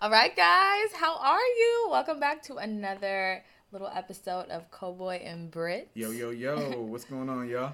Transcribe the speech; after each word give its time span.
All 0.00 0.10
right, 0.10 0.34
guys, 0.36 0.92
how 0.94 1.16
are 1.16 1.38
you? 1.38 1.88
Welcome 1.90 2.20
back 2.20 2.42
to 2.44 2.56
another 2.56 3.42
little 3.72 3.88
episode 3.94 4.48
of 4.50 4.70
Cowboy 4.70 5.20
and 5.24 5.50
Brit. 5.50 5.88
Yo, 5.94 6.10
yo, 6.10 6.30
yo, 6.30 6.56
what's 6.82 7.04
going 7.04 7.28
on, 7.28 7.48
y'all? 7.48 7.72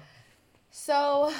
So, 0.69 1.33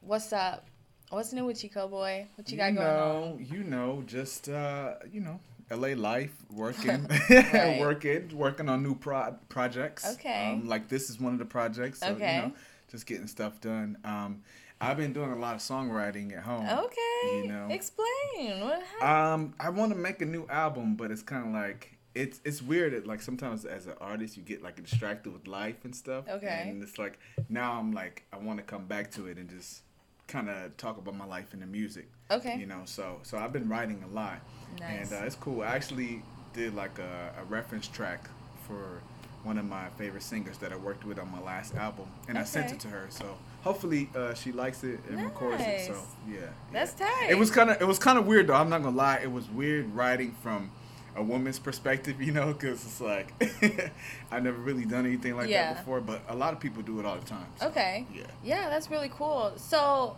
what's 0.00 0.32
up? 0.32 0.66
What's 1.10 1.32
new 1.32 1.44
with 1.44 1.64
you, 1.64 1.70
Cowboy? 1.70 2.26
What 2.36 2.50
you 2.50 2.56
got 2.56 2.72
you 2.72 2.78
going 2.78 2.86
know, 2.86 3.36
on? 3.38 3.46
You 3.50 3.64
know, 3.64 4.02
just 4.06 4.48
uh, 4.48 4.94
you 5.10 5.20
know, 5.20 5.40
LA 5.70 5.88
life, 5.96 6.34
working, 6.50 7.08
working, 7.80 8.36
working 8.36 8.68
on 8.68 8.82
new 8.82 8.94
pro- 8.94 9.34
projects. 9.48 10.06
Okay. 10.14 10.52
Um, 10.52 10.68
like 10.68 10.88
this 10.88 11.10
is 11.10 11.18
one 11.18 11.32
of 11.32 11.38
the 11.38 11.44
projects. 11.46 12.00
So, 12.00 12.08
Okay. 12.08 12.36
You 12.36 12.42
know, 12.42 12.52
just 12.90 13.06
getting 13.06 13.26
stuff 13.26 13.60
done. 13.60 13.98
Um, 14.04 14.42
I've 14.82 14.96
been 14.96 15.12
doing 15.12 15.30
a 15.32 15.36
lot 15.36 15.54
of 15.54 15.60
songwriting 15.60 16.36
at 16.36 16.42
home. 16.42 16.66
Okay. 16.68 17.36
You 17.42 17.46
know. 17.48 17.68
Explain. 17.70 18.60
What 18.62 18.82
happened? 19.00 19.52
Um, 19.52 19.54
I 19.60 19.70
want 19.70 19.92
to 19.92 19.98
make 19.98 20.20
a 20.20 20.26
new 20.26 20.46
album, 20.48 20.96
but 20.96 21.10
it's 21.10 21.22
kind 21.22 21.46
of 21.46 21.52
like 21.52 21.96
it's 22.14 22.40
it's 22.44 22.60
weird. 22.60 22.92
That, 22.92 23.06
like 23.06 23.22
sometimes 23.22 23.64
as 23.64 23.86
an 23.86 23.94
artist, 24.00 24.36
you 24.36 24.42
get 24.42 24.62
like 24.62 24.76
distracted 24.82 25.32
with 25.32 25.46
life 25.46 25.84
and 25.84 25.94
stuff. 25.94 26.24
Okay. 26.28 26.64
And 26.68 26.82
it's 26.82 26.98
like 26.98 27.18
now 27.48 27.78
I'm 27.78 27.92
like 27.92 28.24
I 28.32 28.38
want 28.38 28.58
to 28.58 28.64
come 28.64 28.86
back 28.86 29.10
to 29.12 29.26
it 29.28 29.38
and 29.38 29.48
just 29.48 29.82
kind 30.26 30.48
of 30.50 30.76
talk 30.76 30.98
about 30.98 31.14
my 31.16 31.26
life 31.26 31.52
in 31.54 31.60
the 31.60 31.66
music. 31.66 32.08
okay. 32.30 32.56
You 32.58 32.66
know, 32.66 32.82
so 32.84 33.18
so 33.22 33.38
I've 33.38 33.52
been 33.52 33.68
writing 33.68 34.02
a 34.02 34.12
lot, 34.14 34.40
Nice. 34.80 35.12
and 35.12 35.22
uh, 35.22 35.26
it's 35.26 35.36
cool. 35.36 35.62
I 35.62 35.68
actually 35.76 36.22
did 36.54 36.74
like 36.74 36.98
a, 36.98 37.34
a 37.40 37.44
reference 37.44 37.86
track 37.88 38.28
for 38.66 39.00
one 39.44 39.58
of 39.58 39.64
my 39.64 39.88
favorite 39.98 40.22
singers 40.22 40.58
that 40.58 40.72
I 40.72 40.76
worked 40.76 41.04
with 41.04 41.18
on 41.18 41.30
my 41.30 41.40
last 41.40 41.74
album, 41.74 42.06
and 42.28 42.36
I 42.38 42.44
sent 42.44 42.72
it 42.72 42.80
to 42.80 42.88
her. 42.88 43.06
So 43.10 43.36
hopefully 43.62 44.08
uh, 44.14 44.34
she 44.34 44.52
likes 44.52 44.84
it 44.84 45.00
and 45.08 45.22
records 45.22 45.62
it. 45.62 45.86
So 45.86 45.92
Nice. 45.92 46.02
yeah, 46.28 46.40
That's 46.72 46.92
tight. 46.94 47.28
It 47.30 47.38
was 47.38 47.50
kind 47.50 47.70
of 47.70 47.80
it 47.80 47.86
was 47.86 47.98
kind 47.98 48.18
of 48.18 48.26
weird 48.26 48.46
though. 48.48 48.54
I'm 48.54 48.68
not 48.68 48.82
gonna 48.82 48.96
lie. 48.96 49.20
It 49.22 49.32
was 49.32 49.48
weird 49.50 49.94
writing 49.94 50.34
from 50.42 50.70
a 51.14 51.22
woman's 51.22 51.58
perspective, 51.58 52.22
you 52.22 52.32
know, 52.32 52.52
because 52.54 52.84
it's 52.84 53.00
like 53.00 53.32
I've 54.30 54.42
never 54.42 54.58
really 54.58 54.84
done 54.84 55.04
anything 55.06 55.36
like 55.36 55.48
Yeah. 55.48 55.74
that 55.74 55.78
before. 55.84 56.00
But 56.00 56.22
a 56.28 56.34
lot 56.34 56.52
of 56.54 56.60
people 56.60 56.82
do 56.82 57.00
it 57.00 57.06
all 57.06 57.16
the 57.16 57.24
time. 57.26 57.46
so, 57.60 57.66
Okay. 57.68 58.06
Yeah. 58.14 58.22
Yeah, 58.42 58.70
that's 58.70 58.90
really 58.90 59.10
cool. 59.14 59.52
So, 59.56 60.16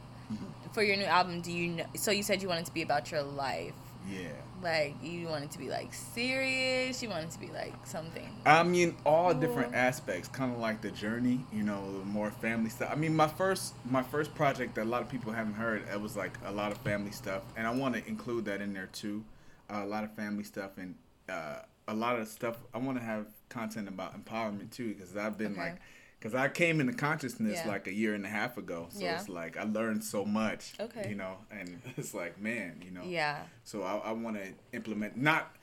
for 0.73 0.83
your 0.83 0.97
new 0.97 1.05
album, 1.05 1.41
do 1.41 1.53
you 1.53 1.69
know? 1.69 1.87
So 1.97 2.11
you 2.11 2.23
said 2.23 2.43
you 2.43 2.49
wanted 2.49 2.67
to 2.67 2.73
be 2.75 2.83
about 2.83 3.11
your 3.11 3.23
life. 3.23 3.73
Yeah. 4.11 4.29
Like 4.65 4.95
you 5.03 5.29
wanted 5.29 5.51
to 5.53 5.59
be 5.59 5.69
like 5.69 5.93
serious. 5.93 7.03
You 7.03 7.11
wanted 7.11 7.31
to 7.33 7.39
be 7.39 7.51
like 7.53 7.75
something. 7.87 8.27
I 8.47 8.63
mean, 8.63 8.97
all 9.05 9.33
Cool. 9.33 9.41
different 9.41 9.75
aspects, 9.75 10.27
kind 10.29 10.53
of 10.53 10.59
like 10.59 10.81
the 10.81 10.91
journey, 10.91 11.41
you 11.53 11.63
know, 11.63 11.83
more 12.07 12.31
family 12.31 12.71
stuff. 12.71 12.89
I 12.91 12.95
mean, 12.95 13.15
my 13.15 13.29
first 13.29 13.75
my 13.85 14.03
first 14.03 14.35
project 14.35 14.75
that 14.77 14.85
a 14.85 14.91
lot 14.95 15.03
of 15.03 15.09
people 15.11 15.33
haven't 15.33 15.55
heard, 15.55 15.83
it 15.93 16.01
was 16.01 16.17
like 16.17 16.33
a 16.47 16.51
lot 16.51 16.73
of 16.73 16.79
family 16.79 17.11
stuff, 17.11 17.43
and 17.57 17.67
I 17.67 17.71
want 17.71 17.95
to 17.95 18.07
include 18.09 18.47
that 18.47 18.63
in 18.63 18.73
there 18.73 18.89
too, 18.91 19.23
uh, 19.71 19.83
a 19.85 19.87
lot 19.87 20.03
of 20.03 20.13
family 20.15 20.45
stuff 20.45 20.79
and 20.79 20.95
uh, 21.29 21.57
a 21.87 21.95
lot 21.95 22.19
of 22.19 22.27
stuff. 22.27 22.57
I 22.73 22.79
want 22.79 22.97
to 22.99 23.05
have 23.05 23.27
content 23.51 23.87
about 23.87 24.19
empowerment 24.19 24.71
too, 24.71 24.95
because 24.95 25.15
I've 25.15 25.37
been 25.37 25.53
Okay. 25.53 25.61
like, 25.61 25.77
because 26.25 26.35
I 26.35 26.49
came 26.49 26.81
into 26.81 26.95
consciousness 26.95 27.61
Yeah. 27.63 27.69
like 27.69 27.87
a 27.87 27.93
year 27.93 28.15
and 28.15 28.25
a 28.25 28.31
half 28.31 28.57
ago, 28.57 28.87
so 28.91 29.01
Yeah. 29.05 29.19
it's 29.21 29.29
like 29.29 29.59
I 29.59 29.65
learned 29.65 30.03
so 30.03 30.25
much, 30.25 30.73
Okay. 30.81 31.11
you 31.11 31.15
know, 31.15 31.37
and 31.51 31.83
it's 31.99 32.15
like, 32.15 32.41
man, 32.41 32.81
you 32.83 32.91
know, 32.91 33.03
Yeah. 33.05 33.43
so 33.63 33.83
I, 33.83 33.97
I 33.99 34.13
want 34.13 34.39
to 34.39 34.55
implement 34.73 35.19
not, 35.19 35.55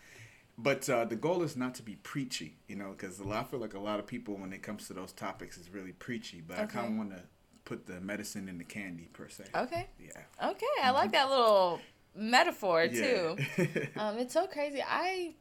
but 0.60 0.88
uh, 0.88 1.06
the 1.06 1.16
goal 1.16 1.42
is 1.42 1.58
not 1.58 1.74
to 1.76 1.82
be 1.82 1.96
preachy, 1.96 2.58
you 2.68 2.76
know, 2.76 2.92
because 2.92 3.20
a 3.20 3.24
lot 3.24 3.48
I 3.48 3.50
feel 3.50 3.60
like 3.60 3.74
a 3.74 3.80
lot 3.80 4.00
of 4.00 4.06
people 4.06 4.36
when 4.38 4.54
it 4.54 4.62
comes 4.62 4.86
to 4.88 4.94
those 4.94 5.12
topics 5.14 5.58
is 5.58 5.68
really 5.72 5.94
preachy, 5.94 6.42
but 6.42 6.60
I 6.60 6.68
kind 6.68 6.90
of 6.90 6.96
want 6.96 7.10
to 7.10 7.24
put 7.66 7.88
the 7.88 8.00
medicine 8.00 8.48
in 8.48 8.60
the 8.60 8.64
candy 8.64 9.10
per 9.14 9.30
se. 9.30 9.46
Okay. 9.56 9.88
Yeah. 10.00 10.50
Okay. 10.52 10.66
I 10.84 10.92
like 10.92 11.12
that 11.14 11.28
little 11.28 11.82
metaphor 12.16 12.88
too. 12.88 13.36
Um, 13.98 14.20
it's 14.20 14.34
so 14.36 14.46
crazy. 14.46 14.84
I, 14.88 15.34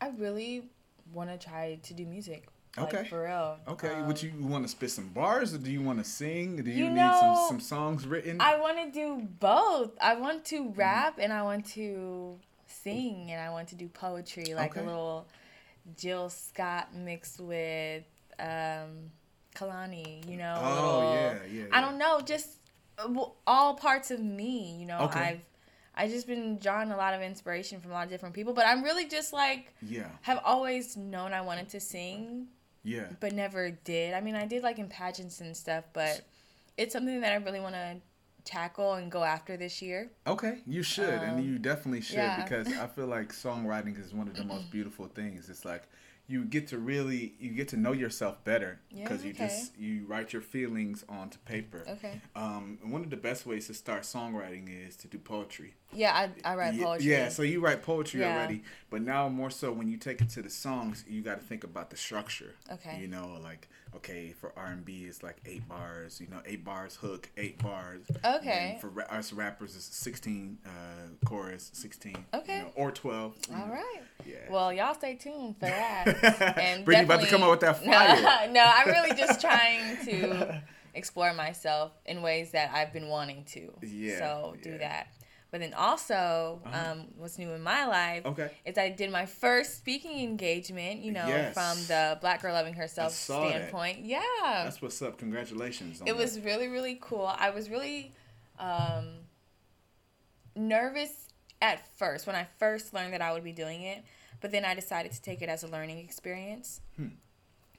I 0.00 0.08
really 0.16 0.64
want 1.12 1.28
to 1.28 1.36
try 1.36 1.78
to 1.82 1.92
do 1.94 2.06
music. 2.06 2.48
Like, 2.76 2.94
Okay. 2.94 3.08
For 3.08 3.22
real. 3.24 3.58
okay, 3.68 3.94
Um, 3.94 4.06
would 4.06 4.22
you 4.22 4.32
want 4.38 4.64
to 4.64 4.68
spit 4.68 4.90
some 4.90 5.08
bars 5.08 5.54
or 5.54 5.58
do 5.58 5.70
you 5.70 5.80
want 5.82 5.98
to 5.98 6.04
sing? 6.04 6.56
Do 6.62 6.70
you, 6.70 6.84
You 6.84 6.90
need 6.90 6.96
know, 6.96 7.20
some 7.20 7.48
some 7.48 7.60
songs 7.60 8.06
written? 8.06 8.40
I 8.40 8.58
want 8.60 8.76
to 8.84 8.90
do 8.90 9.26
both. 9.40 9.92
I 10.00 10.14
want 10.16 10.44
to 10.46 10.64
Mm-hmm. 10.64 10.78
rap 10.78 11.18
and 11.18 11.32
I 11.32 11.42
want 11.42 11.66
to 11.72 12.38
sing 12.66 13.30
and 13.32 13.40
I 13.40 13.50
want 13.50 13.68
to 13.68 13.74
do 13.76 13.88
poetry, 13.88 14.54
like 14.54 14.76
a 14.76 14.82
little 14.82 15.26
Jill 15.96 16.28
Scott 16.28 16.94
mixed 16.94 17.40
with 17.40 18.04
um, 18.38 19.10
Kehlani. 19.54 20.28
You 20.28 20.36
know. 20.36 20.60
oh 20.62 20.98
little- 20.98 21.12
yeah, 21.14 21.38
yeah. 21.50 21.64
I 21.72 21.80
don't 21.80 21.98
know, 21.98 22.20
just 22.20 22.48
uh, 22.98 23.08
all 23.46 23.74
parts 23.74 24.10
of 24.10 24.20
me. 24.20 24.76
You 24.78 24.86
know, 24.86 24.98
Okay. 25.02 25.20
I've 25.20 25.40
I 25.98 26.08
just 26.08 26.26
been 26.26 26.58
drawing 26.58 26.90
a 26.92 26.96
lot 26.96 27.14
of 27.14 27.22
inspiration 27.22 27.80
from 27.80 27.90
a 27.90 27.94
lot 27.94 28.04
of 28.04 28.10
different 28.10 28.34
people, 28.34 28.52
but 28.52 28.66
I'm 28.66 28.82
really 28.82 29.06
just 29.06 29.32
like 29.32 29.72
Yeah, 29.80 30.08
have 30.22 30.40
always 30.44 30.94
known 30.96 31.32
I 31.32 31.40
wanted 31.40 31.70
to 31.70 31.80
sing, 31.80 32.48
yeah. 32.86 33.08
but 33.20 33.32
never 33.32 33.70
did. 33.70 34.14
I 34.14 34.20
mean, 34.20 34.36
I 34.36 34.46
did 34.46 34.62
like 34.62 34.78
in 34.78 34.88
pageants 34.88 35.40
and 35.40 35.56
stuff, 35.56 35.84
but 35.92 36.22
it's 36.76 36.92
something 36.92 37.20
that 37.20 37.32
I 37.32 37.36
really 37.36 37.60
want 37.60 37.74
to 37.74 37.96
tackle 38.44 38.94
and 38.94 39.10
go 39.10 39.24
after 39.24 39.56
this 39.56 39.82
year. 39.82 40.10
Okay, 40.26 40.58
you 40.66 40.82
should, 40.82 41.12
and 41.12 41.40
Um, 41.40 41.44
you 41.44 41.58
definitely 41.58 42.00
should 42.00 42.16
yeah. 42.16 42.42
because 42.42 42.68
I 42.68 42.86
feel 42.86 43.06
like 43.08 43.32
songwriting 43.44 44.00
is 44.02 44.14
one 44.14 44.28
of 44.28 44.36
the 44.36 44.44
most 44.44 44.70
beautiful 44.76 45.06
things. 45.08 45.50
It's 45.50 45.64
like 45.64 45.82
you 46.28 46.44
get 46.44 46.68
to 46.68 46.78
really 46.78 47.34
you 47.38 47.50
get 47.50 47.68
to 47.68 47.76
know 47.76 47.92
yourself 47.92 48.42
better 48.44 48.80
Yeah, 48.90 49.02
because 49.04 49.24
you 49.24 49.32
just 49.32 49.76
you 49.78 50.04
write 50.06 50.32
your 50.32 50.42
feelings 50.42 51.04
onto 51.08 51.38
paper. 51.38 51.84
Okay. 51.88 52.20
Um, 52.34 52.78
one 52.82 53.02
of 53.02 53.10
the 53.10 53.16
best 53.16 53.46
ways 53.46 53.66
to 53.68 53.74
start 53.74 54.02
songwriting 54.02 54.68
is 54.88 54.96
to 54.96 55.08
do 55.08 55.18
poetry. 55.18 55.74
Yeah, 55.92 56.12
I, 56.44 56.52
I 56.52 56.56
write 56.56 56.78
poetry. 56.78 57.10
Yeah, 57.10 57.28
so 57.28 57.42
you 57.42 57.60
write 57.60 57.82
poetry 57.82 58.20
Yeah. 58.20 58.34
already, 58.34 58.62
but 58.90 59.02
now 59.02 59.28
more 59.28 59.50
so 59.50 59.72
when 59.72 59.88
you 59.88 59.96
take 59.96 60.20
it 60.20 60.28
to 60.30 60.42
the 60.42 60.50
songs, 60.50 61.04
you 61.08 61.22
got 61.22 61.38
to 61.40 61.44
think 61.44 61.64
about 61.64 61.90
the 61.90 61.96
structure. 61.96 62.54
Okay. 62.70 62.98
You 63.00 63.08
know, 63.08 63.38
like 63.42 63.68
okay, 63.94 64.34
for 64.38 64.52
R 64.56 64.66
and 64.66 64.84
B, 64.84 65.06
it's 65.08 65.22
like 65.22 65.36
eight 65.46 65.66
bars. 65.68 66.20
You 66.20 66.26
know, 66.28 66.40
eight 66.44 66.64
bars 66.64 66.96
hook, 66.96 67.30
eight 67.38 67.62
bars. 67.62 68.02
Okay. 68.24 68.70
And 68.72 68.80
for 68.80 68.88
ra- 68.88 69.04
us 69.08 69.32
rappers, 69.32 69.74
it's 69.74 69.84
sixteen 69.96 70.58
uh, 70.66 71.24
chorus, 71.24 71.70
sixteen. 71.72 72.26
Okay. 72.34 72.58
You 72.58 72.62
know, 72.64 72.72
or 72.74 72.90
twelve. 72.90 73.34
All 73.50 73.66
know. 73.66 73.72
right. 73.72 74.02
Yeah. 74.26 74.36
Well, 74.50 74.72
y'all 74.72 74.94
stay 74.94 75.14
tuned 75.14 75.54
for 75.58 75.66
that. 75.66 76.56
And 76.58 76.84
Brittany 76.84 77.04
about 77.06 77.20
to 77.22 77.26
come 77.28 77.42
up 77.42 77.50
with 77.50 77.60
that 77.60 77.82
fire. 77.84 78.20
No, 78.46 78.52
no, 78.52 78.64
I'm 78.74 78.88
really 78.88 79.14
just 79.16 79.40
trying 79.46 80.04
to 80.04 80.62
explore 80.94 81.32
myself 81.32 81.92
in 82.06 82.22
ways 82.22 82.50
that 82.52 82.70
I've 82.74 82.92
been 82.92 83.08
wanting 83.08 83.44
to. 83.52 83.72
Yeah, 83.82 84.18
So 84.18 84.56
do 84.62 84.70
yeah. 84.70 84.78
that. 84.78 85.06
But 85.52 85.60
then 85.60 85.74
also, 85.74 86.60
Uh-huh. 86.66 86.90
um, 86.92 87.08
what's 87.16 87.38
new 87.38 87.50
in 87.52 87.62
my 87.62 87.86
life 87.86 88.26
Okay. 88.26 88.50
is 88.64 88.76
I 88.76 88.88
did 88.90 89.10
my 89.12 89.26
first 89.26 89.76
speaking 89.78 90.18
engagement, 90.20 91.00
you 91.00 91.12
know, 91.12 91.26
Yes. 91.28 91.54
from 91.54 91.78
the 91.86 92.18
Black 92.20 92.42
Girl 92.42 92.52
Loving 92.52 92.74
Herself 92.74 93.12
saw 93.12 93.42
that. 93.44 93.50
standpoint. 93.50 94.00
Yeah. 94.04 94.20
That's 94.44 94.82
what's 94.82 95.00
up. 95.02 95.18
Congratulations. 95.18 96.00
On 96.00 96.08
It 96.08 96.12
that. 96.12 96.16
was 96.18 96.40
really, 96.40 96.66
really 96.68 96.98
cool. 97.00 97.26
I 97.26 97.50
was 97.50 97.70
really 97.70 98.12
um, 98.58 99.18
nervous 100.54 101.28
at 101.62 101.86
first 101.96 102.26
when 102.26 102.36
I 102.36 102.46
first 102.58 102.92
learned 102.94 103.12
that 103.12 103.22
I 103.22 103.32
would 103.32 103.44
be 103.44 103.52
doing 103.52 103.82
it, 103.82 104.04
but 104.40 104.50
then 104.50 104.64
I 104.64 104.74
decided 104.74 105.12
to 105.12 105.22
take 105.22 105.42
it 105.42 105.48
as 105.48 105.62
a 105.62 105.68
learning 105.68 105.98
experience. 105.98 106.80
Hmm. 106.96 107.08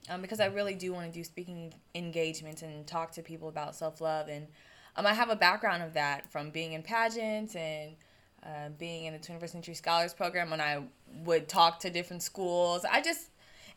Um, 0.10 0.22
because 0.22 0.40
I 0.40 0.46
really 0.46 0.74
do 0.74 0.94
want 0.94 1.12
to 1.12 1.20
do 1.20 1.24
speaking 1.24 1.74
engagements 1.94 2.62
and 2.62 2.88
talk 2.88 3.12
to 3.14 3.22
people 3.22 3.50
about 3.50 3.76
self 3.76 4.00
love. 4.00 4.30
And 4.30 4.48
um, 4.98 5.06
I 5.06 5.14
have 5.14 5.30
a 5.30 5.36
background 5.36 5.84
of 5.84 5.94
that 5.94 6.30
from 6.32 6.50
being 6.50 6.74
in 6.74 6.84
pageants 6.84 7.56
and 7.56 7.96
uh, 8.44 8.70
being 8.78 9.06
in 9.06 9.14
the 9.14 9.20
21st 9.20 9.50
Century 9.50 9.74
Scholars 9.74 10.14
Program 10.14 10.50
when 10.50 10.62
I 10.62 10.84
would 11.24 11.48
talk 11.48 11.80
to 11.82 11.90
different 11.90 12.24
schools. 12.24 12.86
I 12.90 13.02
just 13.02 13.30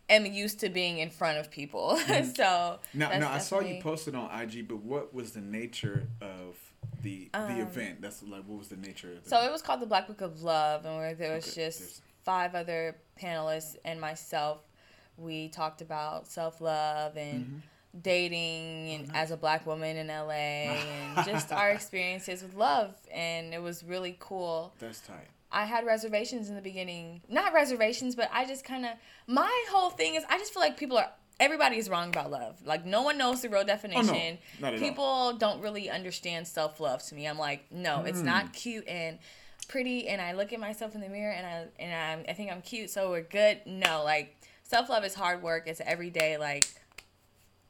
am 0.09 0.27
used 0.27 0.61
to 0.61 0.69
being 0.69 0.99
in 0.99 1.11
front 1.11 1.39
of 1.39 1.51
people. 1.51 1.97
so 2.35 2.79
Now, 2.95 3.17
now 3.19 3.31
I 3.33 3.39
saw 3.39 3.61
you 3.61 3.81
posted 3.83 4.15
on 4.15 4.31
IG, 4.41 4.67
but 4.69 4.79
what 4.83 5.15
was 5.15 5.33
the 5.33 5.41
nature 5.41 6.09
of 6.21 6.57
the 7.03 7.29
the 7.33 7.39
Um, 7.39 7.61
event? 7.61 8.01
That's 8.01 8.23
like 8.23 8.43
what 8.47 8.59
was 8.59 8.69
the 8.69 8.77
nature 8.77 9.13
of 9.13 9.25
the 9.25 9.31
So 9.31 9.41
it 9.43 9.53
was 9.53 9.63
called 9.63 9.81
the 9.81 9.87
Black 9.87 10.07
Book 10.07 10.21
of 10.21 10.43
Love, 10.43 10.85
and 10.85 10.97
where 10.97 11.15
there 11.15 11.35
was 11.35 11.45
Okay, 11.45 11.65
just 11.67 11.79
there's- 11.79 12.01
five 12.23 12.55
other 12.55 12.97
panelists 13.21 13.77
and 13.85 14.01
myself. 14.01 14.61
We 15.17 15.49
talked 15.49 15.81
about 15.83 16.27
self 16.27 16.61
love 16.61 17.17
and 17.17 17.45
Mhm. 17.47 17.61
Dating 17.99 18.91
and 18.95 19.09
nice. 19.09 19.17
as 19.17 19.31
a 19.31 19.37
black 19.37 19.67
woman 19.67 19.97
in 19.97 20.09
LA 20.09 20.31
and 20.33 21.25
just 21.27 21.53
our 21.53 21.71
experiences 21.71 22.43
with 22.43 22.55
love. 22.55 22.95
And 23.13 23.53
it 23.55 23.63
was 23.63 23.83
really 23.85 24.17
cool. 24.21 24.73
That's 24.79 25.01
tight. 25.01 25.29
I 25.53 25.65
had 25.65 25.85
reservations 25.85 26.49
in 26.49 26.55
the 26.55 26.63
beginning. 26.63 27.23
Not 27.29 27.53
reservations, 27.53 28.15
but 28.15 28.31
I 28.33 28.45
just 28.47 28.65
kind 28.65 28.85
of 28.87 28.93
my 29.27 29.65
whole 29.71 29.91
thing 29.91 30.15
is 30.15 30.25
I 30.29 30.39
just 30.39 30.53
feel 30.53 30.63
like 30.63 30.77
people 30.77 30.97
are 30.99 31.11
everybody 31.41 31.77
is 31.79 31.89
wrong 31.91 32.09
about 32.11 32.31
love. 32.31 32.61
Like 32.65 32.85
no 32.87 33.03
one 33.03 33.19
knows 33.19 33.43
the 33.43 33.49
real 33.49 33.65
definition. 33.65 34.39
Oh, 34.39 34.61
not 34.61 34.75
at 34.75 34.81
all. 34.83 34.89
people 34.89 35.33
don't 35.39 35.61
really 35.61 35.91
understand 35.91 36.47
self-love 36.47 37.03
to 37.09 37.15
me. 37.15 37.27
I'm 37.27 37.39
like, 37.39 37.65
no, 37.73 38.03
it's 38.05 38.21
Mm. 38.21 38.25
not 38.27 38.53
cute 38.53 38.87
and 38.87 39.19
pretty 39.69 40.09
and 40.09 40.21
I 40.21 40.33
look 40.33 40.53
at 40.53 40.61
myself 40.61 40.95
in 40.95 41.01
the 41.01 41.09
mirror 41.09 41.33
and 41.33 41.47
I 41.47 41.83
and 41.83 41.93
I'm, 42.21 42.25
I 42.29 42.33
think 42.35 42.53
I'm 42.53 42.61
cute, 42.63 42.91
so 42.91 43.11
we're 43.11 43.23
good. 43.23 43.61
No, 43.67 44.03
like 44.05 44.37
self-love 44.63 45.05
is 45.05 45.15
hard 45.15 45.43
work. 45.43 45.65
It's 45.67 45.81
everyday 45.85 46.37
like 46.37 46.65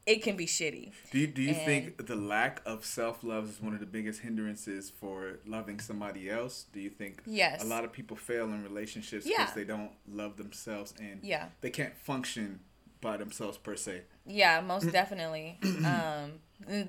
it 0.05 0.23
can 0.23 0.35
be 0.35 0.45
shitty. 0.45 0.91
Do 1.11 1.19
you, 1.19 1.27
do 1.27 1.41
you 1.41 1.49
And- 1.53 1.65
think 1.65 2.07
the 2.07 2.15
lack 2.15 2.61
of 2.65 2.85
self 2.85 3.23
love 3.23 3.49
is 3.49 3.61
one 3.61 3.73
of 3.73 3.79
the 3.79 3.85
biggest 3.85 4.21
hindrances 4.21 4.89
for 4.89 5.39
loving 5.45 5.79
somebody 5.79 6.29
else? 6.29 6.65
Do 6.73 6.79
you 6.79 6.89
think 6.89 7.21
Yes. 7.25 7.63
a 7.63 7.67
lot 7.67 7.83
of 7.83 7.91
people 7.91 8.17
fail 8.17 8.45
in 8.45 8.63
relationships 8.63 9.25
because 9.25 9.49
Yeah. 9.49 9.53
they 9.55 9.63
don't 9.63 9.91
love 10.07 10.37
themselves 10.37 10.93
and 10.99 11.19
Yeah. 11.23 11.49
they 11.61 11.69
can't 11.69 11.95
function 11.97 12.61
by 12.99 13.17
themselves 13.17 13.57
per 13.57 13.75
se? 13.75 14.01
Yeah, 14.25 14.61
most 14.61 14.91
definitely. 14.91 15.59
um, 15.85 16.39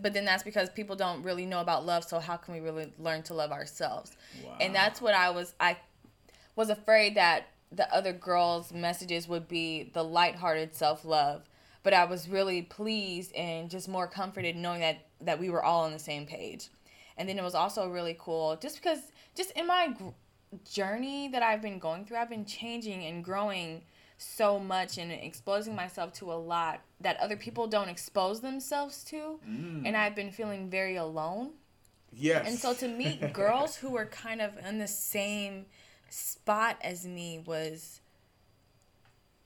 but 0.00 0.12
then 0.12 0.24
that's 0.24 0.42
because 0.42 0.68
people 0.70 0.96
don't 0.96 1.22
really 1.22 1.46
know 1.46 1.60
about 1.60 1.84
love. 1.86 2.04
So 2.04 2.18
how 2.18 2.36
can 2.36 2.54
we 2.54 2.60
really 2.60 2.92
learn 2.98 3.22
to 3.24 3.34
love 3.34 3.52
ourselves? 3.52 4.12
Wow. 4.44 4.56
And 4.60 4.74
that's 4.74 5.00
what 5.00 5.14
I 5.14 5.30
was. 5.30 5.54
I 5.60 5.78
was 6.56 6.68
afraid 6.70 7.14
that 7.16 7.48
the 7.70 7.90
other 7.94 8.12
girls' 8.12 8.70
messages 8.72 9.26
would 9.28 9.48
be 9.48 9.90
the 9.94 10.02
lighthearted 10.04 10.74
self 10.74 11.04
love. 11.06 11.48
But 11.82 11.94
I 11.94 12.04
was 12.04 12.28
really 12.28 12.62
pleased 12.62 13.34
and 13.34 13.68
just 13.68 13.88
more 13.88 14.06
comforted 14.06 14.56
knowing 14.56 14.80
that 14.80 15.06
that 15.20 15.38
we 15.38 15.50
were 15.50 15.62
all 15.62 15.84
on 15.84 15.92
the 15.92 15.98
same 15.98 16.26
page. 16.26 16.68
And 17.16 17.28
then 17.28 17.38
it 17.38 17.42
was 17.42 17.54
also 17.54 17.88
really 17.88 18.16
cool 18.18 18.56
just 18.56 18.76
because 18.76 18.98
just 19.34 19.50
in 19.52 19.66
my 19.66 19.88
gr- 19.88 20.10
journey 20.70 21.28
that 21.28 21.42
I've 21.42 21.62
been 21.62 21.78
going 21.78 22.04
through, 22.04 22.18
I've 22.18 22.30
been 22.30 22.44
changing 22.44 23.04
and 23.04 23.24
growing 23.24 23.82
so 24.18 24.58
much 24.58 24.98
and 24.98 25.10
exposing 25.10 25.74
myself 25.74 26.12
to 26.14 26.32
a 26.32 26.34
lot 26.34 26.80
that 27.00 27.16
other 27.18 27.36
people 27.36 27.66
don't 27.66 27.88
expose 27.88 28.40
themselves 28.40 29.02
to. 29.04 29.40
Mm. 29.48 29.82
And 29.84 29.96
I've 29.96 30.14
been 30.14 30.30
feeling 30.30 30.70
very 30.70 30.96
alone. 30.96 31.50
Yes. 32.12 32.46
And 32.46 32.58
so 32.58 32.74
to 32.74 32.88
meet 32.88 33.32
girls 33.32 33.76
who 33.76 33.90
were 33.90 34.06
kind 34.06 34.40
of 34.40 34.52
in 34.64 34.78
the 34.78 34.86
same 34.86 35.66
spot 36.08 36.76
as 36.82 37.06
me 37.06 37.42
was 37.44 38.00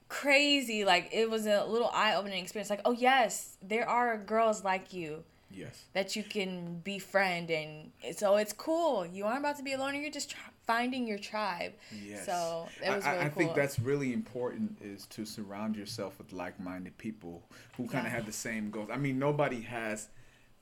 crazy. 0.08 0.84
Like 0.84 1.10
it 1.12 1.30
was 1.30 1.46
a 1.46 1.64
little 1.64 1.90
eye 1.92 2.14
opening 2.14 2.42
experience. 2.42 2.70
Like, 2.70 2.82
oh 2.84 2.92
yes, 2.92 3.56
there 3.62 3.88
are 3.88 4.16
girls 4.16 4.64
like 4.64 4.92
you 4.92 5.24
yes. 5.50 5.84
that 5.94 6.16
you 6.16 6.22
can 6.22 6.80
befriend, 6.84 7.50
and 7.50 7.90
so 8.16 8.36
it's 8.36 8.52
cool. 8.52 9.06
You 9.06 9.24
aren't 9.24 9.40
about 9.40 9.56
to 9.58 9.62
be 9.62 9.72
alone. 9.72 10.00
You're 10.00 10.10
just 10.10 10.30
tr- 10.30 10.36
finding 10.66 11.06
your 11.06 11.18
tribe. 11.18 11.72
Yes. 12.04 12.26
So 12.26 12.68
it 12.84 12.94
was 12.94 13.04
I, 13.04 13.12
really 13.12 13.24
I 13.24 13.28
cool. 13.28 13.42
think 13.42 13.54
that's 13.54 13.78
really 13.78 14.12
important 14.12 14.78
is 14.82 15.06
to 15.06 15.24
surround 15.24 15.76
yourself 15.76 16.18
with 16.18 16.32
like-minded 16.32 16.98
people 16.98 17.42
who 17.76 17.86
kind 17.86 18.06
of 18.06 18.12
Yeah. 18.12 18.18
have 18.18 18.26
the 18.26 18.32
same 18.32 18.70
goals. 18.70 18.88
I 18.92 18.96
mean, 18.96 19.18
nobody 19.18 19.60
has 19.62 20.08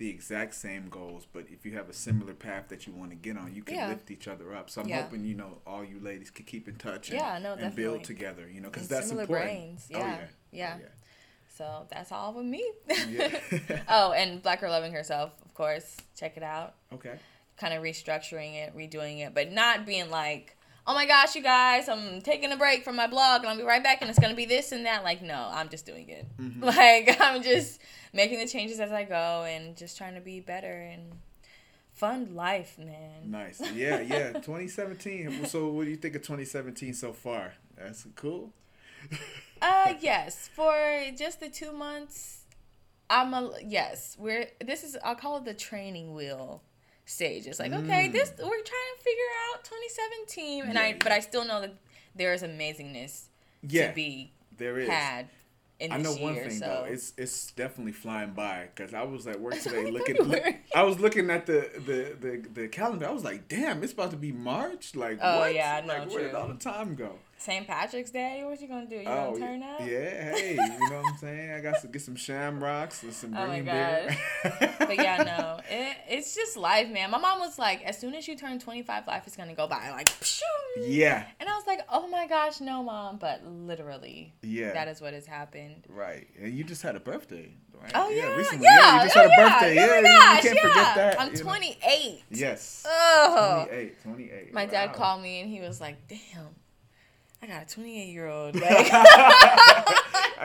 the 0.05 0.11
exact 0.11 0.55
same 0.55 0.91
goals, 0.91 1.27
but 1.33 1.47
if 1.51 1.65
you 1.65 1.73
have 1.73 1.89
a 1.89 1.93
similar 1.95 2.35
path 2.35 2.65
that 2.69 2.87
you 2.87 2.93
want 2.93 3.09
to 3.09 3.17
get 3.17 3.39
on, 3.39 3.55
you 3.55 3.63
can 3.63 3.77
Yeah. 3.77 3.89
lift 3.89 4.11
each 4.11 4.29
other 4.29 4.55
up. 4.55 4.69
So 4.69 4.83
I'm 4.83 4.89
Yeah. 4.89 5.01
hoping 5.03 5.25
you 5.25 5.35
know 5.35 5.63
all 5.67 5.83
you 5.83 5.99
ladies 5.99 6.31
could 6.31 6.45
keep 6.47 6.69
in 6.69 6.77
touch 6.77 7.09
and, 7.09 7.19
Yeah, 7.19 7.39
no, 7.39 7.53
and 7.53 7.61
definitely. 7.63 7.83
build 7.83 8.05
together. 8.05 8.47
You 8.47 8.61
know, 8.61 8.69
because 8.69 8.87
that's 8.87 9.07
similar 9.07 9.23
important. 9.23 9.49
brains. 9.51 9.89
Oh, 9.95 9.99
Yeah. 9.99 10.27
yeah. 10.53 10.75
Oh, 10.77 10.81
yeah. 10.83 10.89
So 11.57 11.87
that's 11.91 12.13
all 12.13 12.35
with 12.35 12.45
me. 12.45 12.63
Oh, 13.89 14.13
and 14.13 14.43
Black 14.43 14.61
Girl 14.61 14.71
Loving 14.73 14.93
Herself, 14.93 15.31
of 15.43 15.55
course. 15.55 15.97
Check 16.15 16.37
it 16.37 16.43
out. 16.43 16.75
Okay. 16.93 17.19
kind 17.57 17.73
of 17.73 17.83
restructuring 17.83 18.57
it, 18.57 18.77
redoing 18.77 19.25
it, 19.25 19.33
but 19.33 19.53
not 19.53 19.87
being 19.87 20.11
like, 20.11 20.55
oh 20.87 20.95
my 20.95 21.07
gosh, 21.07 21.35
you 21.35 21.43
guys, 21.43 21.89
I'm 21.89 22.21
taking 22.21 22.53
a 22.53 22.57
break 22.57 22.85
from 22.85 22.97
my 22.97 23.07
blog 23.07 23.41
and 23.41 23.49
I'll 23.49 23.57
be 23.57 23.63
right 23.63 23.83
back 23.83 23.99
and 24.01 24.11
it's 24.11 24.19
gonna 24.19 24.35
be 24.35 24.47
this 24.47 24.73
and 24.73 24.87
that. 24.87 25.05
Like, 25.05 25.23
no, 25.23 25.49
I'm 25.51 25.69
just 25.69 25.87
doing 25.87 26.09
it. 26.09 26.27
Mm-hmm. 26.39 26.65
Like, 26.65 27.17
I'm 27.21 27.43
just 27.43 27.81
making 28.13 28.39
the 28.39 28.47
changes 28.47 28.81
as 28.81 28.93
I 28.93 29.05
go 29.05 29.45
and 29.45 29.77
just 29.77 29.97
trying 29.97 30.15
to 30.15 30.21
be 30.21 30.41
better 30.41 30.73
and 30.73 31.13
fun 31.93 32.35
life, 32.35 32.79
man. 32.79 33.31
Nice. 33.31 33.61
Yeah, 33.75 34.01
yeah. 34.01 34.33
2017. 34.33 35.47
So, 35.47 35.69
what 35.69 35.85
do 35.85 35.91
you 35.91 35.97
think 35.97 36.17
of 36.17 36.23
2017 36.23 36.95
so 36.95 37.13
far? 37.13 37.55
That's 37.77 38.07
cool. 38.17 38.53
Uh, 39.61 39.95
yes, 40.01 40.51
for 40.55 40.75
just 41.17 41.41
the 41.41 41.49
two 41.49 41.73
months, 41.73 42.45
I'm 43.09 43.33
a 43.35 43.53
yes. 43.65 44.17
We're 44.19 44.49
this 44.65 44.85
is 44.85 44.97
I'll 45.05 45.15
call 45.15 45.39
it 45.39 45.45
the 45.45 45.55
training 45.55 46.15
wheel 46.15 46.63
stage. 47.07 47.47
It's 47.47 47.59
like 47.59 47.73
okay, 47.73 48.09
Mm. 48.09 48.13
this 48.13 48.31
we're 48.39 48.49
trying 48.49 48.95
to 48.97 49.03
figure 49.03 49.31
out 49.53 49.65
2017, 49.65 50.65
and 50.65 50.75
Yeah, 50.75 50.81
I 50.81 50.93
but 50.99 51.13
I 51.13 51.21
still 51.21 51.45
know 51.45 51.61
that 51.61 51.75
there 52.15 52.33
is 52.33 52.43
amazingness 52.43 53.25
Yeah, 53.63 53.89
to 53.89 53.95
be 53.95 54.33
there 54.57 54.79
is. 54.79 54.89
had 54.89 55.29
in 55.81 55.91
I 55.93 55.97
know 55.99 56.13
one 56.15 56.35
year. 56.35 56.45
thing 56.49 56.59
so 56.59 56.67
though, 56.67 56.85
it's 56.89 57.13
it's 57.19 57.51
definitely 57.53 57.93
flying 57.93 58.31
by 58.31 58.69
because 58.75 58.95
I 58.95 59.03
was 59.03 59.27
at 59.27 59.41
work 59.41 59.59
today 59.61 59.91
looking. 59.91 60.17
look- 60.23 60.43
I 60.75 60.83
was 60.85 60.99
looking 61.01 61.31
at 61.31 61.47
the, 61.47 61.69
the 61.75 62.17
the 62.21 62.49
the 62.63 62.69
calendar. 62.69 63.07
I 63.09 63.11
was 63.11 63.25
like, 63.25 63.49
damn, 63.49 63.83
it's 63.83 63.93
about 63.93 64.11
to 64.13 64.17
be 64.17 64.33
March. 64.33 64.95
Like, 64.95 65.19
Oh, 65.21 65.41
what? 65.41 65.55
yeah, 65.55 65.83
no, 65.85 65.95
like, 65.99 66.11
where 66.11 66.21
did 66.27 66.35
all 66.35 66.49
the 66.49 66.55
time 66.55 66.95
go? 66.95 67.19
St. 67.39 67.67
Patrick's 67.67 68.11
Day. 68.11 68.43
What 68.45 68.61
you 68.61 68.69
gonna 68.69 68.87
do? 68.87 68.97
You 68.97 69.05
oh, 69.07 69.33
gonna 69.33 69.39
turn 69.39 69.63
up? 69.63 69.81
yeah. 69.81 70.35
Hey, 70.35 70.53
you 70.53 70.91
know 70.91 70.97
what 70.97 71.07
I'm 71.13 71.17
saying? 71.19 71.51
I 71.53 71.61
got 71.61 71.81
to 71.83 71.89
get 71.89 72.03
some 72.03 72.17
shamrocks 72.17 73.03
and 73.03 73.13
some 73.13 73.35
Oh 73.37 73.47
green 73.47 73.65
beer. 73.65 74.17
But 74.79 74.97
yeah, 74.97 75.23
no, 75.23 75.61
it, 75.71 75.97
it's 76.09 76.35
just 76.35 76.57
life, 76.57 76.89
man. 76.89 77.11
My 77.11 77.19
mom 77.19 77.41
was 77.41 77.59
like, 77.59 77.83
as 77.85 77.99
soon 77.99 78.15
as 78.15 78.27
you 78.27 78.37
turn 78.37 78.59
25, 78.59 79.07
life 79.07 79.27
is 79.27 79.37
gonna 79.37 79.55
go 79.55 79.67
by. 79.67 79.91
Like, 79.91 80.09
pshoo. 80.21 80.41
Yeah, 80.87 81.25
And 81.39 81.49
I 81.49 81.55
was 81.57 81.67
like, 81.67 81.81
oh 81.93 82.09
my 82.09 82.27
gosh, 82.27 82.61
no, 82.61 82.83
mom. 82.83 83.19
But 83.19 83.45
literally, 83.47 84.35
yeah. 84.43 84.73
that 84.73 84.89
is 84.89 85.01
what 85.01 85.13
has 85.13 85.27
happened. 85.27 85.85
Right, 85.89 86.27
and 86.41 86.53
you 86.55 86.65
just 86.65 86.83
had 86.83 86.97
a 86.97 87.01
birthday, 87.01 87.53
right? 87.81 87.93
Oh 87.95 88.09
yeah, 88.09 88.29
yeah, 88.29 88.37
recently. 88.37 88.65
Yeah, 88.65 88.97
you 88.97 89.05
just 89.05 89.17
oh, 89.17 89.21
had 89.21 89.29
a 89.29 89.33
oh, 89.33 89.37
yeah. 89.37 89.49
birthday. 89.51 89.79
Oh 89.79 90.01
Yeah, 90.01 90.03
gosh, 90.03 90.45
you 90.45 90.51
can't 90.51 90.57
yeah. 90.57 90.69
forget 90.69 90.95
that. 90.97 91.21
I'm 91.21 91.29
you 91.33 91.37
know? 91.37 91.43
28. 91.43 92.23
Yes. 92.31 92.87
Oh. 92.89 93.65
28, 93.69 94.03
28. 94.03 94.55
My 94.55 94.67
dad 94.67 94.93
called 94.95 95.23
me 95.23 95.41
and 95.41 95.51
he 95.51 95.61
was 95.61 95.81
like, 95.81 95.97
damn, 96.09 96.49
I 97.45 97.47
got 97.47 97.63
a 97.71 97.75
28 97.75 98.07
year 98.09 98.27
old. 98.29 98.55
Like, 98.55 98.65
I 98.93 99.85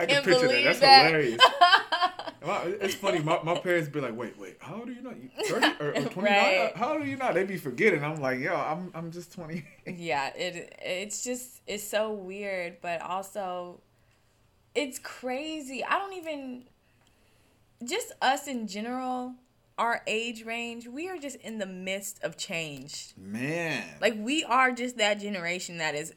can 0.00 0.08
can't 0.08 0.24
picture 0.24 0.40
that. 0.40 0.48
believe 0.48 0.64
That's 0.64 0.80
that. 0.80 1.06
hilarious. 1.06 1.40
Wow, 2.42 2.62
It's 2.64 2.94
funny. 2.94 3.18
My, 3.18 3.38
my 3.42 3.58
parents 3.58 3.90
be 3.90 4.00
like, 4.00 4.16
"Wait, 4.16 4.38
wait, 4.38 4.56
how 4.60 4.76
old 4.76 4.88
are 4.88 4.92
you? 4.92 5.02
You 5.02 5.44
30 5.44 5.66
or, 5.78 5.88
or 5.88 5.92
29? 5.92 6.24
Right. 6.24 6.72
How 6.74 6.94
old 6.94 7.02
are 7.02 7.06
you 7.06 7.18
now?" 7.18 7.32
They 7.32 7.44
be 7.44 7.58
forgetting. 7.58 8.02
I'm 8.02 8.18
like, 8.18 8.40
"Yo, 8.40 8.54
I'm 8.54 8.90
I'm 8.94 9.10
just 9.12 9.34
20." 9.34 9.62
yeah, 9.86 10.28
it 10.34 10.74
it's 10.82 11.22
just 11.22 11.60
it's 11.66 11.84
so 11.84 12.12
weird, 12.12 12.78
but 12.80 13.02
also 13.02 13.82
it's 14.74 14.98
crazy. 14.98 15.84
I 15.84 15.98
don't 15.98 16.14
even 16.14 16.64
just 17.84 18.12
us 18.22 18.48
in 18.48 18.66
general, 18.66 19.34
our 19.76 20.00
age 20.06 20.44
range, 20.46 20.88
we 20.88 21.08
are 21.10 21.18
just 21.18 21.36
in 21.36 21.58
the 21.58 21.66
midst 21.66 22.22
of 22.24 22.38
change. 22.38 23.12
Man, 23.18 23.84
Like 24.00 24.14
we 24.18 24.44
are 24.44 24.72
just 24.72 24.96
that 24.96 25.20
generation 25.20 25.76
that 25.76 25.94
is 25.94 26.14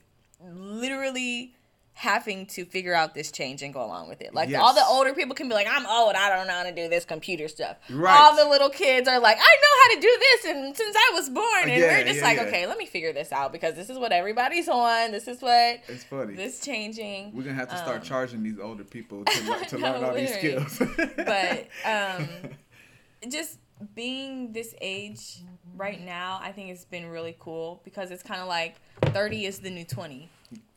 literally 0.51 1.53
having 1.95 2.47
to 2.47 2.65
figure 2.65 2.95
out 2.95 3.13
this 3.13 3.31
change 3.31 3.61
and 3.61 3.71
go 3.71 3.85
along 3.85 4.09
with 4.09 4.19
it. 4.19 4.33
Like 4.33 4.49
Yes. 4.49 4.59
all 4.63 4.73
the 4.73 4.83
older 4.83 5.13
people 5.13 5.35
can 5.35 5.47
be 5.47 5.53
like, 5.53 5.67
I'm 5.69 5.85
old, 5.85 6.15
I 6.15 6.35
don't 6.35 6.47
know 6.47 6.53
how 6.53 6.63
to 6.63 6.71
do 6.71 6.89
this 6.89 7.05
computer 7.05 7.47
stuff. 7.47 7.77
Right. 7.87 8.19
All 8.19 8.35
the 8.35 8.49
little 8.49 8.71
kids 8.71 9.07
are 9.07 9.19
like, 9.19 9.37
I 9.37 9.41
know 9.41 9.77
how 9.83 9.95
to 9.95 10.01
do 10.01 10.17
this 10.19 10.45
and 10.45 10.75
since 10.75 10.95
I 10.97 11.11
was 11.13 11.29
born 11.29 11.69
and 11.69 11.79
Yeah, 11.79 11.99
we're 11.99 12.03
just 12.05 12.17
yeah, 12.17 12.25
like, 12.25 12.37
yeah. 12.37 12.43
okay, 12.45 12.65
let 12.65 12.79
me 12.79 12.87
figure 12.87 13.13
this 13.13 13.31
out 13.31 13.51
because 13.51 13.75
this 13.75 13.91
is 13.91 13.99
what 13.99 14.11
everybody's 14.11 14.67
on. 14.67 15.11
This 15.11 15.27
is 15.27 15.39
what 15.43 15.81
it's 15.87 16.03
funny. 16.03 16.33
this 16.33 16.61
changing. 16.61 17.31
We're 17.31 17.43
gonna 17.43 17.53
have 17.53 17.69
to 17.69 17.77
start 17.77 17.97
um, 17.97 18.03
charging 18.03 18.41
these 18.41 18.57
older 18.59 18.83
people 18.83 19.23
to, 19.25 19.51
le- 19.51 19.65
to 19.65 19.77
No, 19.77 19.91
learn 19.91 20.03
all 20.03 20.13
these 20.15 20.33
skills. 20.33 20.79
but 21.15 21.67
um 21.85 22.27
just 23.29 23.59
being 23.93 24.51
this 24.51 24.73
age 24.81 25.41
right 25.75 26.03
now, 26.03 26.39
I 26.41 26.51
think 26.53 26.69
it's 26.71 26.85
been 26.85 27.07
really 27.09 27.35
cool 27.39 27.81
because 27.83 28.09
it's 28.09 28.23
kind 28.23 28.41
of 28.41 28.47
like 28.47 28.77
30 29.13 29.45
is 29.45 29.59
the 29.59 29.69
new 29.69 29.85
20. 29.85 30.29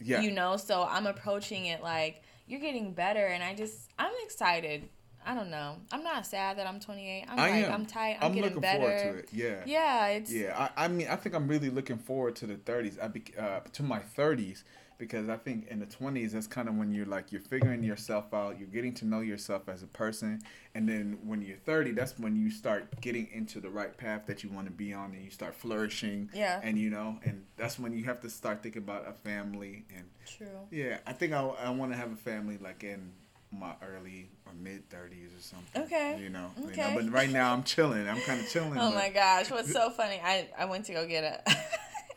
Yeah, 0.07 0.21
you 0.21 0.31
know 0.31 0.57
so 0.57 0.87
i'm 0.89 1.07
approaching 1.07 1.67
it 1.67 1.83
like 1.83 2.23
you're 2.47 2.61
getting 2.61 2.93
better 2.93 3.27
and 3.27 3.43
i 3.43 3.55
just 3.55 3.91
i'm 3.99 4.13
excited 4.25 4.89
i 5.27 5.35
don't 5.35 5.51
know 5.51 5.77
i'm 5.93 6.05
not 6.05 6.25
sad 6.25 6.57
that 6.59 6.67
i'm 6.67 6.79
28 6.79 7.25
i'm 7.29 7.39
I 7.39 7.51
like 7.51 7.65
am. 7.65 7.73
i'm 7.73 7.87
tight 7.87 8.17
i'm, 8.21 8.27
I'm 8.29 8.33
getting 8.33 8.55
looking 8.55 8.61
better 8.61 8.81
forward 8.81 8.99
to 8.99 9.19
it. 9.19 9.29
Yeah. 9.33 9.63
yeah 9.67 10.07
it's 10.09 10.33
Yeah, 10.33 10.71
I, 10.77 10.85
I 10.85 10.89
mean, 10.89 11.09
I 11.09 11.17
think 11.17 11.35
I'm 11.35 11.49
really 11.49 11.71
looking 11.71 11.99
forward 11.99 12.37
to 12.37 12.47
the 12.47 12.55
30s. 12.55 13.03
I 13.03 13.09
be, 13.09 13.25
uh, 13.39 13.61
to 13.73 13.83
my 13.83 14.01
30s 14.17 14.63
because 14.99 15.29
I 15.29 15.37
think 15.37 15.69
in 15.69 15.79
the 15.79 15.87
20s 15.87 16.33
that's 16.33 16.47
kind 16.47 16.69
of 16.69 16.75
when 16.76 16.93
you're 16.93 17.07
like 17.07 17.31
you're 17.33 17.41
figuring 17.41 17.83
yourself 17.83 18.33
out, 18.33 18.59
you're 18.59 18.69
getting 18.69 18.95
to 18.95 19.05
know 19.07 19.21
yourself 19.21 19.69
as 19.69 19.83
a 19.83 19.87
person, 19.87 20.41
and 20.75 20.88
then 20.88 21.19
when 21.25 21.43
you're 21.43 21.57
30, 21.59 21.93
that's 21.93 22.19
when 22.19 22.37
you 22.37 22.50
start 22.50 23.00
getting 23.00 23.29
into 23.33 23.61
the 23.61 23.69
right 23.71 23.97
path 23.97 24.23
that 24.26 24.43
you 24.43 24.50
want 24.50 24.67
to 24.67 24.73
be 24.73 24.93
on, 24.93 25.12
and 25.12 25.25
you 25.25 25.31
start 25.31 25.55
flourishing. 25.55 26.31
Yeah. 26.35 26.61
And 26.62 26.79
you 26.79 26.91
know, 26.91 27.19
and 27.25 27.45
that's 27.57 27.79
when 27.79 27.93
you 27.93 28.05
have 28.05 28.21
to 28.21 28.31
start 28.31 28.62
thinking 28.62 28.83
about 28.83 29.09
a 29.09 29.12
family, 29.12 29.85
and 29.95 30.05
true 30.26 30.47
yeah, 30.71 30.99
I 31.07 31.12
think 31.12 31.33
I, 31.33 31.41
I 31.43 31.71
want 31.71 31.93
to 31.93 31.99
have 31.99 32.12
a 32.12 32.17
family 32.17 32.59
like 32.59 32.83
in 32.83 33.12
my 33.53 33.73
early 33.81 34.29
or 34.45 34.53
mid 34.55 34.88
30s 34.91 35.29
or 35.38 35.41
something. 35.41 35.83
Okay. 35.83 36.19
You 36.21 36.31
know, 36.31 36.50
you 36.59 36.69
Okay. 36.71 36.81
know, 36.83 36.93
but 36.95 37.11
right 37.12 37.31
now 37.31 37.53
I'm 37.53 37.62
chilling. 37.62 38.07
I'm 38.09 38.21
kind 38.23 38.41
of 38.41 38.49
chilling. 38.49 38.73
oh 38.79 38.93
my 38.93 39.09
gosh 39.09 39.50
what's 39.50 39.73
so 39.73 39.88
funny 39.91 40.21
i 40.23 40.49
i 40.59 40.65
went 40.65 40.85
to 40.87 40.93
go 40.93 41.07
get 41.07 41.23
a 41.47 41.57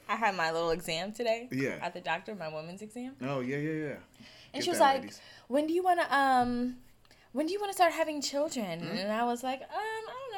i 0.10 0.16
had 0.16 0.36
my 0.36 0.52
little 0.52 0.72
exam 0.72 1.12
today 1.14 1.48
Yeah. 1.52 1.78
at 1.82 1.94
the 1.94 2.02
doctor 2.02 2.36
my 2.36 2.50
woman's 2.50 2.82
exam 2.82 3.16
Oh 3.22 3.40
yeah, 3.40 3.58
yeah, 3.58 3.72
yeah. 3.88 3.96
and 4.54 4.56
Get 4.56 4.64
she 4.64 4.70
was 4.72 4.80
like 4.80 5.02
ladies. 5.02 5.22
when 5.48 5.68
do 5.68 5.74
you 5.74 5.84
want 5.84 6.00
to 6.02 6.08
um 6.16 6.78
when 7.32 7.46
do 7.46 7.54
you 7.54 7.60
want 7.60 7.70
to 7.72 7.76
start 7.76 7.94
having 7.94 8.22
children 8.22 8.80
Hmm? 8.82 8.98
and 8.98 9.12
i 9.12 9.24
was 9.24 9.44
like 9.44 9.62
um 9.62 9.68
i 9.72 10.16
don't 10.20 10.29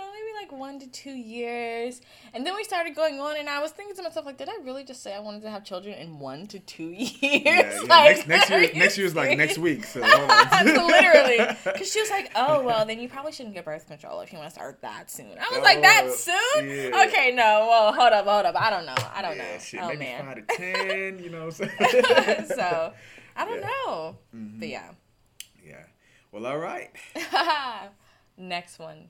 like 0.42 0.52
one 0.52 0.80
to 0.80 0.88
two 0.88 1.12
years. 1.12 2.02
And 2.34 2.46
then 2.46 2.56
we 2.56 2.64
started 2.64 2.96
going 2.96 3.20
on, 3.20 3.38
and 3.38 3.48
I 3.50 3.60
was 3.62 3.72
thinking 3.72 3.96
to 3.96 4.04
myself, 4.04 4.26
like, 4.26 4.38
did 4.38 4.50
I 4.50 4.58
really 4.64 4.84
just 4.84 5.04
say 5.04 5.14
I 5.14 5.20
wanted 5.20 5.42
to 5.44 5.50
have 5.50 5.64
children 5.64 5.96
in 5.98 6.20
one 6.20 6.48
to 6.48 6.60
two 6.60 6.84
years? 6.92 7.14
Yeah, 7.22 7.42
yeah. 7.42 7.80
Like, 7.88 8.28
next 8.28 8.28
next 8.28 8.50
year 8.50 8.70
next 8.76 8.98
year's 8.98 9.16
like 9.16 9.38
next 9.38 9.58
week. 9.58 9.84
So 9.86 10.00
literally 10.52 11.38
because 11.64 11.92
she 11.92 12.00
was 12.02 12.10
like 12.10 12.32
oh 12.36 12.64
well 12.64 12.86
then 12.86 13.00
you 13.00 13.08
probably 13.10 13.32
shouldn't 13.32 13.56
get 13.56 13.66
birth 13.66 13.88
control 13.88 14.22
if 14.22 14.32
you 14.32 14.38
want 14.38 14.50
to 14.50 14.54
start 14.54 14.82
that 14.82 15.10
soon 15.10 15.28
i 15.40 15.50
was 15.56 15.62
like 15.64 15.82
that 15.82 16.04
Oh, 16.06 16.14
soon 16.60 16.70
yeah. 16.70 17.06
okay 17.08 17.32
no 17.34 17.68
well 17.70 17.94
hold 17.94 18.14
up 18.14 18.26
hold 18.26 18.46
up 18.46 18.56
i 18.56 18.70
don't 18.70 18.86
know 18.86 18.96
i 19.16 19.22
don't 19.22 19.38
know 19.38 19.58
shit, 19.60 19.80
oh 19.82 19.88
maybe 19.88 20.00
man 20.00 20.26
five 20.26 20.48
to 20.48 20.58
ten. 20.58 21.20
You 21.20 21.30
know 21.30 21.46
what 21.46 21.56
so 21.56 22.94
i 23.36 23.46
don't 23.46 23.62
know 23.62 24.18
Mhm. 24.36 24.60
but 24.60 24.68
yeah 24.70 24.92
Yeah. 25.66 25.84
Well, 26.32 26.46
all 26.46 26.58
right. 26.58 26.92
next 28.38 28.80
one 28.80 29.10